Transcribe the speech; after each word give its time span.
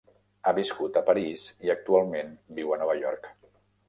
Ha 0.43 0.51
viscut 0.59 0.95
a 1.01 1.03
París 1.09 1.43
i 1.67 1.71
actualment 1.73 2.31
viu 2.61 2.73
a 2.77 2.81
Nova 2.85 2.97
York. 3.03 3.29